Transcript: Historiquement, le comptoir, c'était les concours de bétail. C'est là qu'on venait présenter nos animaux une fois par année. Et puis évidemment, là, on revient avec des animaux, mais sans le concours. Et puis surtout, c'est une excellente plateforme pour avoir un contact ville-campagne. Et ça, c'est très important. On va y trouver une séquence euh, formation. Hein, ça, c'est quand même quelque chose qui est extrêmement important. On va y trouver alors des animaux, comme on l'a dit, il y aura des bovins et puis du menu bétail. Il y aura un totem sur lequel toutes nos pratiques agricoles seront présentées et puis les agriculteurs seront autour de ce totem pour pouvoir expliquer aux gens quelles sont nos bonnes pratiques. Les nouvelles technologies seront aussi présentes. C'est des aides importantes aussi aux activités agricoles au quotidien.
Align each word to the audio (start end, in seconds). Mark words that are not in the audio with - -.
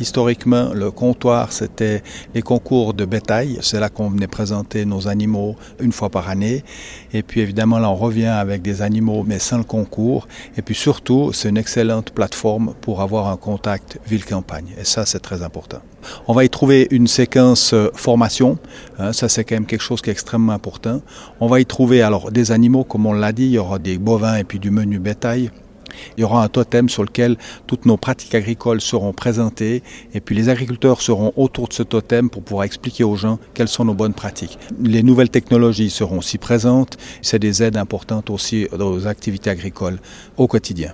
Historiquement, 0.00 0.72
le 0.74 0.90
comptoir, 0.90 1.52
c'était 1.52 2.02
les 2.34 2.42
concours 2.42 2.94
de 2.94 3.04
bétail. 3.04 3.58
C'est 3.62 3.80
là 3.80 3.88
qu'on 3.88 4.08
venait 4.08 4.28
présenter 4.28 4.84
nos 4.84 5.08
animaux 5.08 5.56
une 5.80 5.92
fois 5.92 6.08
par 6.08 6.28
année. 6.28 6.64
Et 7.12 7.22
puis 7.22 7.40
évidemment, 7.40 7.78
là, 7.78 7.90
on 7.90 7.96
revient 7.96 8.26
avec 8.26 8.62
des 8.62 8.82
animaux, 8.82 9.24
mais 9.26 9.38
sans 9.38 9.58
le 9.58 9.64
concours. 9.64 10.28
Et 10.56 10.62
puis 10.62 10.74
surtout, 10.74 11.32
c'est 11.32 11.48
une 11.48 11.56
excellente 11.56 12.10
plateforme 12.10 12.74
pour 12.80 13.00
avoir 13.00 13.28
un 13.28 13.36
contact 13.36 13.98
ville-campagne. 14.06 14.74
Et 14.78 14.84
ça, 14.84 15.04
c'est 15.04 15.20
très 15.20 15.42
important. 15.42 15.78
On 16.28 16.32
va 16.32 16.44
y 16.44 16.50
trouver 16.50 16.86
une 16.90 17.08
séquence 17.08 17.72
euh, 17.72 17.88
formation. 17.94 18.58
Hein, 18.98 19.12
ça, 19.12 19.28
c'est 19.28 19.44
quand 19.44 19.56
même 19.56 19.66
quelque 19.66 19.82
chose 19.82 20.00
qui 20.00 20.10
est 20.10 20.12
extrêmement 20.12 20.52
important. 20.52 21.00
On 21.40 21.48
va 21.48 21.60
y 21.60 21.66
trouver 21.66 22.02
alors 22.02 22.30
des 22.30 22.52
animaux, 22.52 22.84
comme 22.84 23.06
on 23.06 23.12
l'a 23.12 23.32
dit, 23.32 23.44
il 23.44 23.52
y 23.52 23.58
aura 23.58 23.78
des 23.78 23.98
bovins 23.98 24.36
et 24.36 24.44
puis 24.44 24.58
du 24.58 24.70
menu 24.70 24.98
bétail. 24.98 25.50
Il 26.16 26.20
y 26.20 26.24
aura 26.24 26.44
un 26.44 26.48
totem 26.48 26.88
sur 26.88 27.02
lequel 27.02 27.36
toutes 27.66 27.86
nos 27.86 27.96
pratiques 27.96 28.34
agricoles 28.34 28.80
seront 28.80 29.12
présentées 29.12 29.82
et 30.14 30.20
puis 30.20 30.34
les 30.34 30.48
agriculteurs 30.48 31.02
seront 31.02 31.32
autour 31.36 31.68
de 31.68 31.72
ce 31.72 31.82
totem 31.82 32.30
pour 32.30 32.42
pouvoir 32.42 32.64
expliquer 32.64 33.04
aux 33.04 33.16
gens 33.16 33.38
quelles 33.54 33.68
sont 33.68 33.84
nos 33.84 33.94
bonnes 33.94 34.14
pratiques. 34.14 34.58
Les 34.82 35.02
nouvelles 35.02 35.30
technologies 35.30 35.90
seront 35.90 36.18
aussi 36.18 36.38
présentes. 36.38 36.96
C'est 37.22 37.38
des 37.38 37.62
aides 37.62 37.76
importantes 37.76 38.30
aussi 38.30 38.68
aux 38.78 39.06
activités 39.06 39.50
agricoles 39.50 39.98
au 40.36 40.46
quotidien. 40.46 40.92